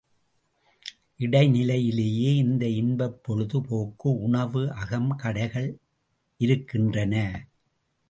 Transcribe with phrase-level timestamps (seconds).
[1.19, 5.69] இடை நிலையிலேயே இந்த இன்பப் பொழுது போக்கு உணவு அகம் கடைகள்
[6.37, 7.15] இருக்கின்றன.